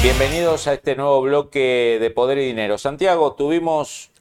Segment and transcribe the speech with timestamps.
[0.00, 2.78] Bienvenidos a este nuevo bloque de Poder y Dinero.
[2.78, 4.12] Santiago, tuvimos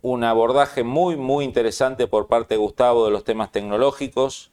[0.00, 4.50] un abordaje muy, muy interesante por parte de Gustavo de los temas tecnológicos.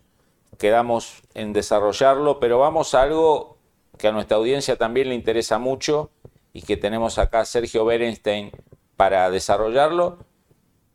[0.59, 3.57] Quedamos en desarrollarlo, pero vamos a algo
[3.97, 6.09] que a nuestra audiencia también le interesa mucho
[6.51, 8.51] y que tenemos acá a Sergio Berenstein
[8.97, 10.17] para desarrollarlo,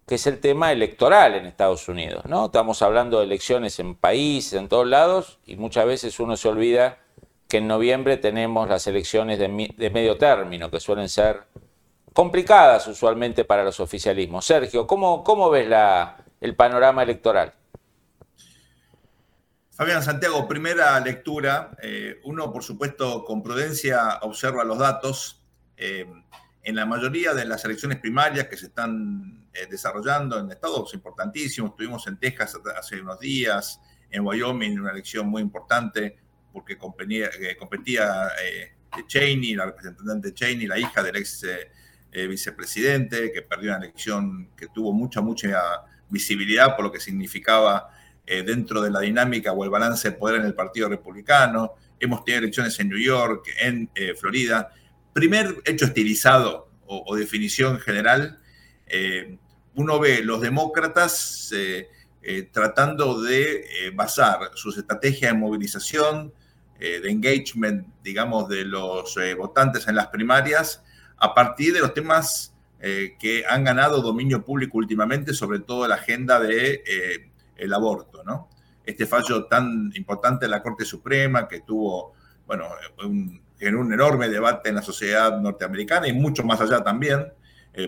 [0.06, 2.26] que es el tema electoral en Estados Unidos.
[2.26, 2.46] ¿no?
[2.46, 6.98] Estamos hablando de elecciones en países, en todos lados, y muchas veces uno se olvida
[7.48, 11.44] que en noviembre tenemos las elecciones de, medio término, que suelen ser
[12.12, 14.44] complicadas usualmente para los oficialismos.
[14.44, 15.66] Sergio, ¿cómo, cómo ves
[16.40, 17.54] el panorama electoral?
[19.70, 21.70] Fabián Santiago, primera lectura.
[21.80, 25.40] Eh, uno, por supuesto, con prudencia observa los datos.
[25.76, 26.04] Eh,
[26.64, 31.70] en la mayoría de las elecciones primarias que se están eh, desarrollando en estados importantísimos,
[31.70, 36.18] estuvimos en Texas hace unos días, en Wyoming, una elección muy importante,
[36.58, 38.72] porque competía, competía eh,
[39.06, 41.70] Cheney, la representante Cheney, la hija del ex eh,
[42.10, 45.62] eh, vicepresidente, que perdió una elección que tuvo mucha, mucha
[46.08, 47.90] visibilidad por lo que significaba
[48.44, 51.76] dentro de la dinámica o el balance de poder en el Partido Republicano.
[51.98, 53.88] Hemos tenido elecciones en New York, en
[54.20, 54.70] Florida.
[55.14, 58.38] Primer hecho estilizado o, definición general,
[59.76, 61.50] uno ve los demócratas
[62.52, 66.34] tratando de basar sus estrategias de movilización,
[66.80, 70.84] eh, de engagement, digamos, de los eh, votantes en las primarias
[71.16, 75.96] a partir de los temas eh, que han ganado dominio público últimamente, sobre todo la
[75.96, 78.48] agenda de el aborto, ¿no?
[78.84, 82.14] Este fallo tan importante de la Corte Suprema que tuvo,
[82.46, 82.68] bueno,
[83.04, 87.26] un, en un enorme debate en la sociedad norteamericana y mucho más allá también,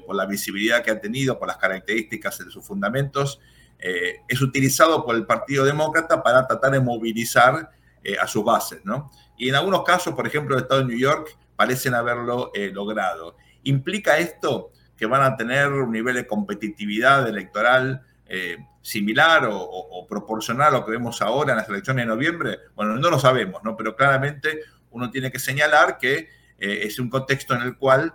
[0.04, 3.40] por la visibilidad que ha tenido, por las características de sus fundamentos,
[3.78, 7.70] es utilizado por el Partido Demócrata para tratar de movilizar
[8.02, 9.10] eh, a sus bases, ¿no?
[9.36, 13.36] Y en algunos casos, por ejemplo, el Estado de New York, parecen haberlo eh, logrado.
[13.64, 20.68] ¿Implica esto que van a tener un nivel de competitividad electoral eh, similar o, proporcional
[20.68, 22.58] a lo que vemos ahora en las elecciones de noviembre?
[22.74, 23.76] Bueno, no lo sabemos, ¿no?
[23.76, 24.60] Pero claramente
[24.92, 28.14] uno tiene que señalar que es un contexto en el cual,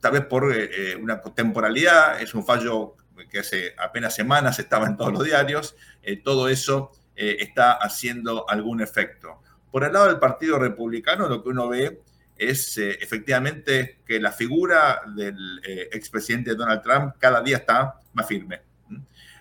[0.00, 0.44] tal vez por
[1.00, 2.96] una temporalidad, es un fallo
[3.30, 5.76] que hace apenas semanas estaba en todos los diarios,
[6.24, 6.92] todo eso
[7.22, 9.42] eh, está haciendo algún efecto.
[9.70, 12.00] Por el lado del Partido Republicano, lo que uno ve
[12.34, 18.26] es eh, efectivamente que la figura del eh, expresidente Donald Trump cada día está más
[18.26, 18.62] firme.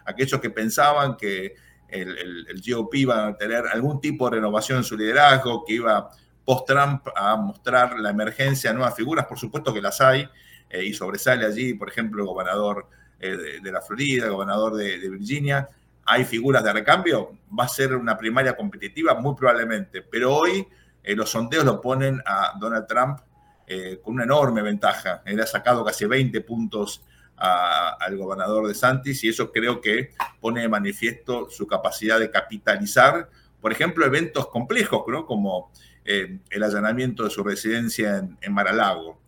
[0.03, 1.55] Aquellos que pensaban que
[1.87, 6.09] el, GOP iba a tener algún tipo de renovación en su liderazgo, que iba
[6.43, 10.27] post-Trump a mostrar la emergencia de nuevas figuras, por supuesto que las hay,
[10.69, 15.69] y sobresale allí, por ejemplo, el gobernador de, la Florida, el gobernador de Virginia,
[16.11, 20.67] hay figuras de recambio, va a ser una primaria competitiva muy probablemente, pero hoy
[21.03, 23.19] eh, los sondeos lo ponen a Donald Trump
[23.67, 25.21] eh, con una enorme ventaja.
[25.23, 27.05] Él ha sacado casi 20 puntos
[27.41, 30.09] al gobernador de Santis y eso creo que
[30.41, 33.29] pone de manifiesto su capacidad de capitalizar,
[33.61, 35.25] por ejemplo, eventos complejos, ¿no?
[35.25, 35.71] como
[36.03, 39.21] eh, el allanamiento de su residencia en, en Maralago.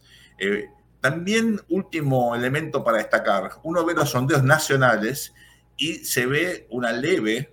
[1.00, 5.34] también último elemento para destacar, uno ve los sondeos nacionales
[5.82, 7.52] y se ve una leve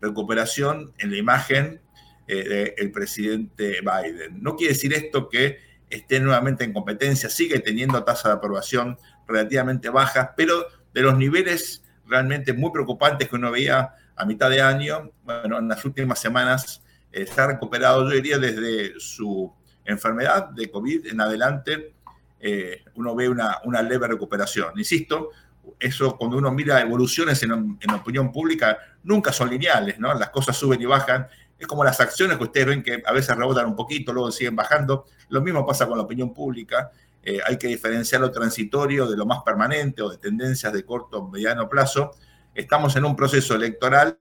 [0.00, 1.80] recuperación en la imagen
[2.28, 4.40] eh, del presidente Biden.
[4.40, 5.58] No quiere decir esto que
[5.90, 8.96] esté nuevamente en competencia, sigue teniendo tasa de aprobación
[9.26, 14.62] relativamente bajas, pero de los niveles realmente muy preocupantes que uno veía a mitad de
[14.62, 19.52] año, bueno, en las últimas semanas eh, se ha recuperado, yo diría, desde su
[19.84, 21.94] enfermedad de COVID en adelante,
[22.38, 24.78] eh, uno ve una leve recuperación.
[24.78, 25.30] Insisto,
[25.78, 30.12] eso cuando uno mira evoluciones en, en, opinión pública, nunca son lineales, ¿no?
[30.14, 31.26] Las cosas suben y bajan.
[31.58, 34.56] Es como las acciones que ustedes ven que a veces rebotan un poquito, luego siguen
[34.56, 35.06] bajando.
[35.28, 36.90] Lo mismo pasa con la opinión pública.
[37.22, 41.18] Eh, hay que diferenciar lo transitorio de lo más permanente o de tendencias de corto
[41.18, 42.12] o mediano plazo.
[42.54, 44.18] Estamos en un proceso electoral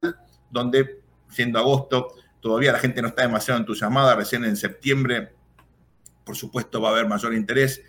[0.49, 4.15] donde, siendo agosto, todavía la gente no está demasiado entusiasmada.
[4.15, 5.33] Recién en septiembre,
[6.25, 7.81] por supuesto, va a haber mayor interés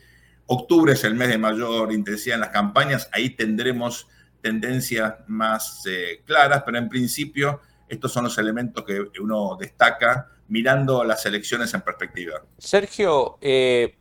[0.52, 4.08] Octubre es el mes de mayor intensidad en las campañas, ahí tendremos
[4.40, 11.04] tendencias más eh, claras, pero en principio estos son los elementos que uno destaca mirando
[11.04, 12.42] las elecciones en perspectiva.
[12.58, 13.96] Sergio, eh,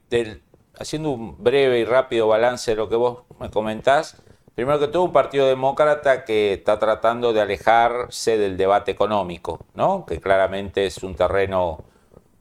[0.79, 4.19] haciendo un breve y rápido balance de lo que vos me comentás,
[4.55, 10.03] primero que todo un partido demócrata que está tratando de alejarse del debate económico, ¿no?
[10.03, 11.85] que claramente es un terreno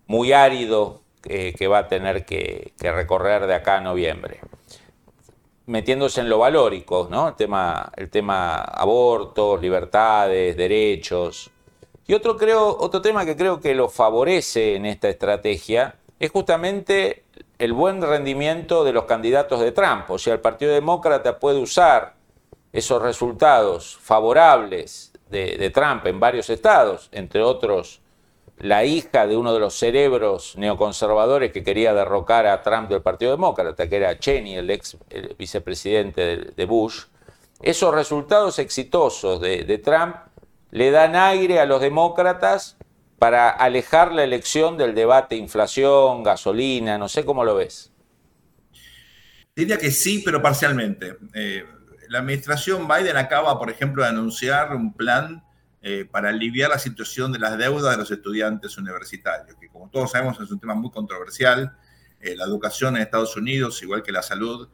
[0.07, 4.41] muy árido eh, que va a tener que, recorrer de acá a noviembre.
[5.67, 7.29] Metiéndose en lo valórico, ¿no?
[7.29, 11.51] el, tema, el tema abortos, libertades, derechos.
[12.07, 17.25] Y otro, creo, otro tema que creo que lo favorece en esta estrategia es justamente
[17.59, 20.11] el buen rendimiento de los candidatos de Trump.
[20.11, 22.15] O sea, el Partido Demócrata puede usar
[22.73, 28.01] esos resultados favorables de, Trump en varios estados, entre otros
[28.61, 33.31] la hija de uno de los cerebros neoconservadores que quería derrocar a Trump del Partido
[33.31, 34.97] Demócrata, que era Cheney, el ex
[35.39, 37.05] vicepresidente de, Bush,
[37.63, 40.17] esos resultados exitosos de Trump
[40.71, 42.77] le dan aire a los demócratas
[43.19, 47.93] para alejar la elección del debate inflación, gasolina, no sé cómo lo ves.
[49.57, 51.17] Diría que sí, pero parcialmente.
[51.35, 51.65] Eh,
[52.09, 55.43] la administración Biden acaba, por ejemplo, de anunciar un plan
[55.83, 60.13] eh, para aliviar la situación de las deudas de los estudiantes universitarios, que como todos
[60.13, 61.77] sabemos es un tema muy controversial.
[62.21, 64.69] Eh, la educación en Estados Unidos, igual que la salud,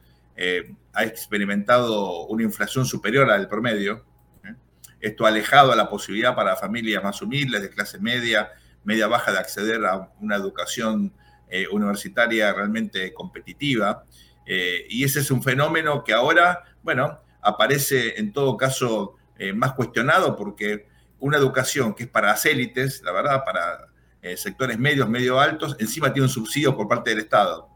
[0.91, 4.03] ha experimentado una inflación superior al promedio
[5.05, 8.51] esto ha alejado a la posibilidad para familias más humildes, de clase media,
[8.83, 11.13] media baja, de acceder a una educación
[11.47, 14.03] eh, universitaria realmente competitiva.
[14.47, 19.73] Eh, y ese es un fenómeno que ahora, bueno, aparece en todo caso eh, más
[19.73, 20.87] cuestionado porque
[21.19, 23.87] una educación que es para las élites, la verdad, para
[24.37, 27.69] sectores medios, medio altos, encima tiene un subsidio por parte del Estado.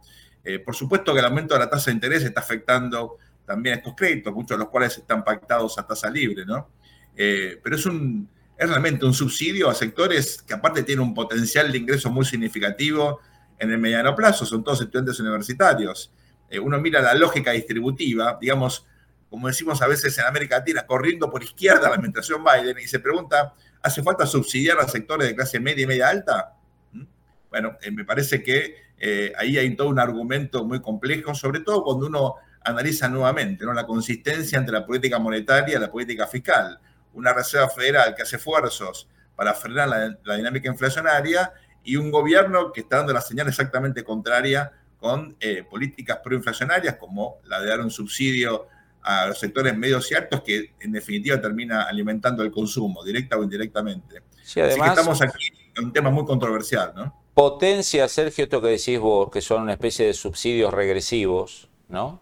[0.65, 3.19] por supuesto que el aumento de la tasa de interés está afectando
[3.49, 6.69] también estos créditos, muchos de los cuales están pactados a tasa libre, ¿no?
[7.15, 11.71] Eh, pero es, un, es realmente un subsidio a sectores que aparte tienen un potencial
[11.71, 13.21] de ingreso muy significativo
[13.57, 16.13] en el mediano plazo, son todos estudiantes universitarios.
[16.47, 18.85] Eh, uno mira la lógica distributiva, digamos,
[19.29, 22.99] como decimos a veces en América Latina, corriendo por izquierda la administración Biden y se
[22.99, 26.55] pregunta, ¿hace falta subsidiar a sectores de clase media y media alta?
[26.91, 27.03] ¿Mm?
[27.49, 28.89] Bueno, eh, me parece que
[29.37, 33.71] ahí hay todo un argumento muy complejo, sobre todo cuando uno analiza nuevamente ¿no?
[33.71, 36.79] la consistencia entre la política monetaria y la política fiscal
[37.13, 41.53] una Reserva Federal que hace esfuerzos para frenar la, dinámica inflacionaria
[41.83, 47.39] y un gobierno que está dando la señal exactamente contraria con eh, políticas proinflacionarias como
[47.45, 48.67] la de dar un subsidio
[49.01, 53.43] a los sectores medios y altos que en definitiva termina alimentando el consumo, directa o
[53.43, 54.21] indirectamente.
[54.43, 57.15] Sí, además, estamos aquí en un tema muy controversial, ¿no?
[57.33, 62.21] Potencia, Sergio, esto que decís vos, que son una especie de subsidios regresivos, ¿no?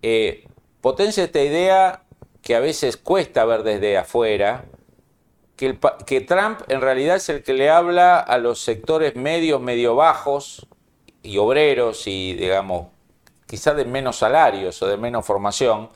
[0.00, 0.46] Eh,
[0.80, 2.04] potencia esta idea
[2.40, 4.64] que a veces cuesta ver desde afuera,
[5.56, 9.96] que, que, Trump en realidad es el que le habla a los sectores medios, medio
[9.96, 10.66] bajos
[11.22, 12.88] y obreros y, digamos,
[13.46, 15.90] quizás de menos salarios o de menos formación,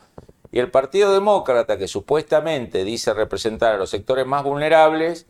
[0.51, 5.27] y el Partido Demócrata, que supuestamente dice representar a los sectores más vulnerables,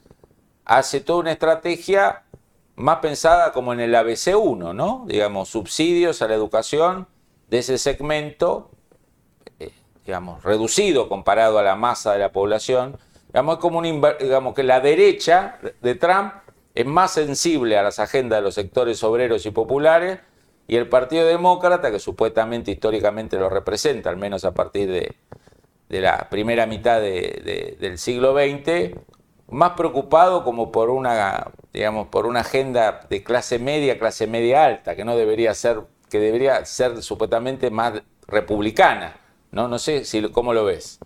[0.66, 2.24] hace toda una estrategia
[2.76, 5.04] más pensada como en el ABC1, ¿no?
[5.08, 7.08] Digamos, subsidios a la educación
[7.50, 8.72] de ese segmento
[10.06, 12.98] digamos, reducido comparado a la masa de la población,
[13.28, 16.34] digamos, como un, digamos que la derecha de Trump
[16.74, 20.20] es más sensible a las agendas de los sectores obreros y populares
[20.68, 25.16] y el Partido Demócrata, que supuestamente históricamente lo representa, al menos a partir de,
[25.90, 28.96] la primera mitad del siglo XX,
[29.50, 34.96] más preocupado como por una, digamos, por una agenda de clase media, clase media alta,
[34.96, 39.18] que no debería ser, que debería ser supuestamente más republicana.
[39.52, 41.00] No, no sé si, cómo lo ves.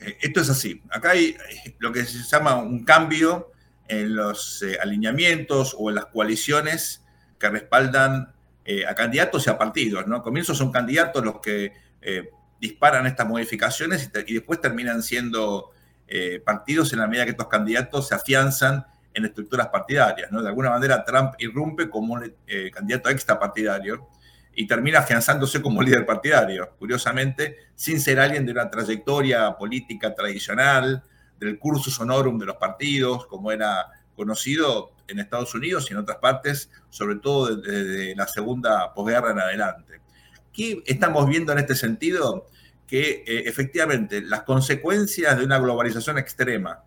[0.00, 0.82] Eh, esto es así.
[0.90, 3.52] Acá hay eh, lo que se llama un cambio
[3.88, 7.04] en los eh, alineamientos o en las coaliciones
[7.38, 8.34] que respaldan
[8.88, 10.06] a candidatos y a partidos.
[10.06, 10.22] ¿no?
[10.22, 11.72] Comienzo son candidatos los que
[12.60, 15.70] disparan estas modificaciones y, después terminan siendo
[16.44, 20.32] partidos en la medida que estos candidatos se afianzan en estructuras partidarias.
[20.32, 20.42] ¿no?
[20.42, 22.34] De alguna manera Trump irrumpe como un
[22.72, 24.08] candidato extra partidario
[24.56, 31.04] y termina afianzándose como líder partidario, curiosamente, sin ser alguien de una trayectoria política tradicional,
[31.38, 36.18] del cursus honorum de los partidos, como era conocido en Estados Unidos y en otras
[36.18, 40.00] partes, sobre todo desde la segunda posguerra en adelante.
[40.52, 42.46] ¿Qué estamos viendo en este sentido?
[42.86, 46.82] Que eh, efectivamente las consecuencias de una globalización extrema,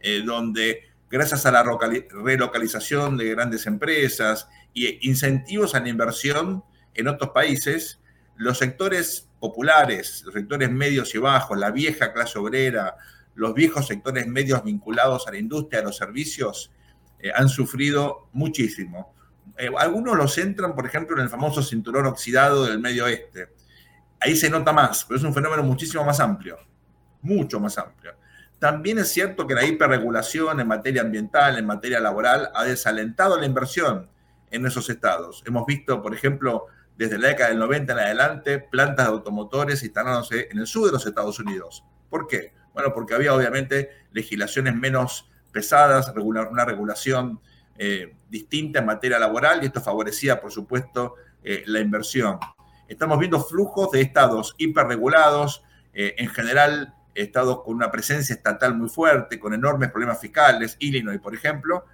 [0.00, 7.08] eh, donde gracias a la relocalización de grandes empresas y incentivos a la inversión, en
[7.08, 8.00] otros países,
[8.36, 12.96] los sectores populares, los sectores medios y bajos, la vieja clase obrera,
[13.34, 16.70] los viejos sectores medios vinculados a la industria, a los servicios,
[17.18, 19.14] eh, han sufrido muchísimo.
[19.58, 23.48] eh, algunos los centran, por ejemplo, en el famoso cinturón oxidado del medio oeste.
[24.20, 26.56] Ahí se nota más, pero es un fenómeno muchísimo más amplio,
[27.22, 28.14] mucho más amplio.
[28.58, 33.46] También es cierto que la hiperregulación en materia ambiental, en materia laboral, ha desalentado la
[33.46, 34.08] inversión
[34.52, 35.42] en esos estados.
[35.44, 40.48] Hemos visto, por ejemplo, desde la década del 90 en adelante, plantas de automotores instalándose
[40.50, 41.84] en el sur de los Estados Unidos.
[42.08, 42.52] ¿Por qué?
[42.74, 47.40] Bueno, porque había obviamente legislaciones menos pesadas, una regulación
[47.78, 52.38] eh, distinta en materia laboral y esto favorecía, por supuesto, eh, la inversión.
[52.86, 55.64] Estamos viendo flujos de estados hiperregulados,
[55.94, 61.20] eh, en general estados con una presencia estatal muy fuerte, con enormes problemas fiscales, Illinois,
[61.20, 61.84] por ejemplo,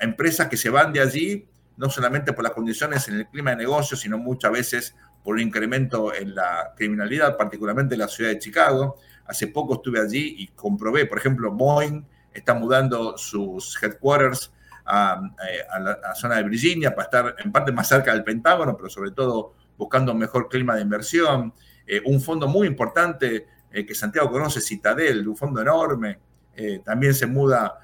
[0.00, 1.46] empresas que se van de allí
[1.76, 5.40] no solamente por las condiciones en el clima de negocio, sino muchas veces por un
[5.40, 8.96] incremento en la criminalidad, particularmente en la ciudad de Chicago.
[9.24, 14.52] Hace poco estuve allí y comprobé, por ejemplo, Boeing está mudando sus headquarters
[14.84, 18.90] a, eh, la zona de Virginia para estar en parte más cerca del Pentágono, pero
[18.90, 21.54] sobre todo buscando un mejor clima de inversión.
[21.86, 26.20] Eh, un fondo muy importante eh, que Santiago conoce, Citadel, un fondo enorme,
[26.84, 27.80] también se muda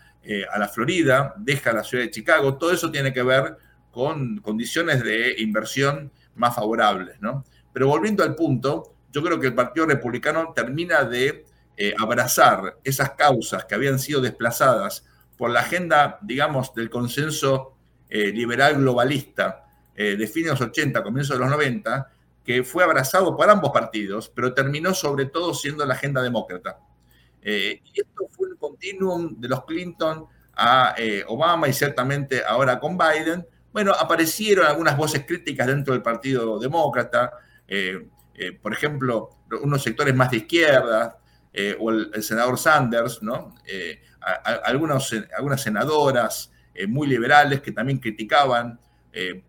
[0.53, 2.57] a la Florida, deja la ciudad de Chicago.
[2.57, 3.57] Todo eso tiene que ver
[3.91, 7.45] con condiciones de inversión más favorables, ¿no?
[7.73, 11.45] Pero volviendo al punto, yo creo que el Partido Republicano termina de
[11.77, 15.05] eh, abrazar esas causas que habían sido desplazadas
[15.37, 17.75] por la agenda, digamos, del consenso
[18.09, 22.11] eh, liberal globalista eh, de fines de los 80, comienzos de los 90,
[22.45, 26.81] que fue abrazado por ambos partidos, pero terminó sobre todo siendo la agenda demócrata.
[27.43, 30.95] y esto fue un continuum de los Clinton a
[31.29, 37.33] Obama y ciertamente ahora con Biden, bueno, aparecieron algunas voces críticas dentro del Partido Demócrata,
[37.69, 39.31] eh, eh, por ejemplo,
[39.63, 41.19] unos sectores más de izquierda,
[41.53, 43.55] eh, o el, senador Sanders, ¿no?
[44.65, 46.53] algunas senadoras
[46.89, 48.79] muy liberales que también criticaban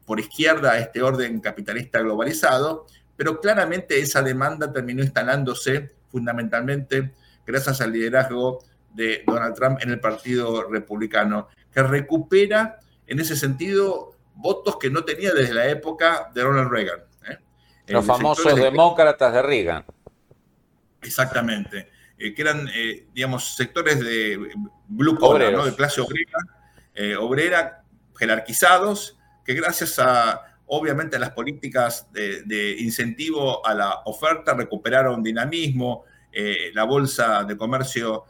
[0.05, 7.13] por izquierda este orden capitalista globalizado, pero claramente esa demanda terminó instalándose fundamentalmente
[7.45, 8.63] gracias al liderazgo
[8.93, 12.79] de Donald Trump en el Partido Republicano, que recupera
[13.11, 17.01] en ese sentido votos que no tenía desde la época de Ronald Reagan.
[17.27, 17.37] ¿eh?
[17.87, 19.85] Los famosos demócratas de Reagan.
[21.01, 21.89] Exactamente.
[22.17, 24.39] Eh, que eran, eh, digamos, sectores de
[24.87, 25.65] blue collar, ¿no?
[25.65, 27.83] de clase obrera, obrera,
[28.17, 35.21] jerarquizados, que gracias a, obviamente, a las políticas de, de incentivo a la oferta recuperaron
[35.21, 36.05] dinamismo,
[36.73, 38.23] la bolsa de comercio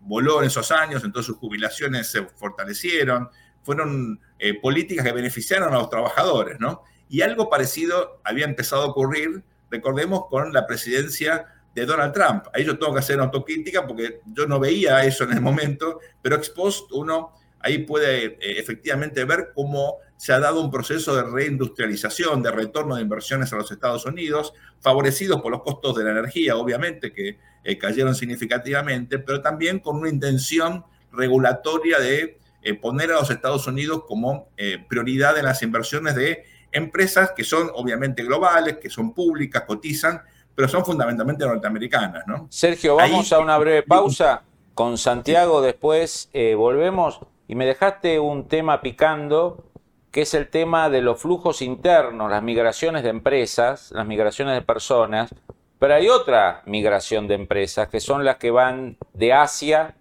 [0.00, 3.28] voló en esos años, entonces sus jubilaciones se fortalecieron,
[3.62, 6.82] fueron eh, políticas que beneficiaron a los trabajadores, ¿no?
[7.08, 12.44] Y algo parecido había empezado a ocurrir, recordemos, con la presidencia de Donald Trump.
[12.54, 16.36] Ahí yo tengo que hacer autocrítica porque yo no veía eso en el momento, pero
[16.36, 21.22] ex post uno ahí puede eh, efectivamente ver cómo se ha dado un proceso de
[21.22, 26.10] reindustrialización, de retorno de inversiones a los Estados Unidos, favorecidos por los costos de la
[26.10, 33.10] energía, obviamente, que eh, cayeron significativamente, pero también con una intención regulatoria de eh, poner
[33.12, 38.22] a los Estados Unidos como eh, prioridad en las inversiones de empresas que son obviamente
[38.22, 40.22] globales, que son públicas, cotizan,
[40.54, 42.26] pero son fundamentalmente norteamericanas.
[42.26, 42.46] ¿no?
[42.50, 44.42] Sergio, vamos a una breve pausa
[44.74, 49.64] con Santiago, después eh, volvemos y me dejaste un tema picando
[50.10, 54.62] que es el tema de los flujos internos, las migraciones de empresas, las migraciones de
[54.62, 55.34] personas,
[55.78, 59.94] pero hay otra migración de empresas que son las que van de Asia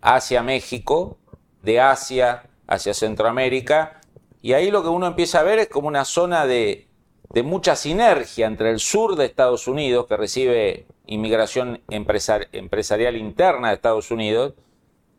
[0.00, 1.18] hacia México
[1.68, 4.00] de Asia hacia Centroamérica,
[4.40, 6.86] y ahí lo que uno empieza a ver es como una zona de,
[7.44, 14.10] mucha sinergia entre el sur de Estados Unidos, que recibe inmigración empresarial interna de Estados
[14.10, 14.54] Unidos,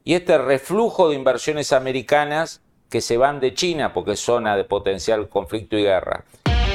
[0.03, 4.63] y este reflujo de inversiones americanas que se van de China porque es zona de
[4.63, 6.25] potencial conflicto y guerra.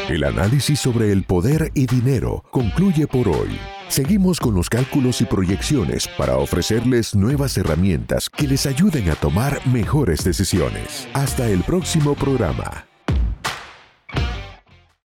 [0.08, 3.58] El análisis sobre el poder y dinero concluye por hoy.
[3.88, 9.60] Seguimos con los cálculos y proyecciones para ofrecerles nuevas herramientas que les ayuden a tomar
[9.66, 11.08] mejores decisiones.
[11.12, 12.93] Hasta el próximo programa.